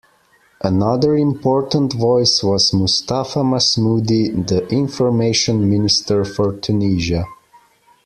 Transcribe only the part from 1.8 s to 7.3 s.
voice was Mustapha Masmoudi, the Information Minister for Tunisia.